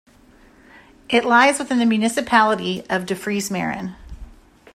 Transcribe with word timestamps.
It 1.09 1.23
lies 1.25 1.59
within 1.59 1.77
the 1.77 1.85
municipality 1.85 2.83
of 2.89 3.05
De 3.05 3.13
Friese 3.15 3.49
Meren. 3.51 3.95